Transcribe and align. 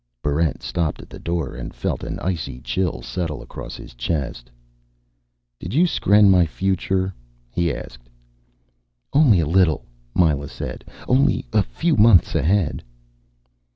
Barrent 0.23 0.63
stopped 0.63 0.99
at 1.03 1.11
the 1.11 1.19
door, 1.19 1.53
and 1.53 1.75
felt 1.75 2.03
an 2.03 2.17
icy 2.21 2.59
chill 2.59 3.03
settle 3.03 3.43
across 3.43 3.75
his 3.75 3.93
chest. 3.93 4.49
"Did 5.59 5.75
you 5.75 5.85
skren 5.85 6.27
my 6.31 6.47
future?" 6.47 7.13
he 7.51 7.71
asked. 7.71 8.09
"Only 9.13 9.39
a 9.41 9.45
little," 9.45 9.85
Myla 10.15 10.47
said. 10.49 10.85
"Only 11.07 11.45
a 11.53 11.61
few 11.61 11.97
months 11.97 12.33
ahead." 12.33 12.83